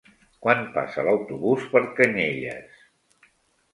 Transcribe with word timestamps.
Quan 0.45 0.63
passa 0.77 1.03
l'autobús 1.09 1.67
per 1.75 1.83
Canyelles? 2.01 2.81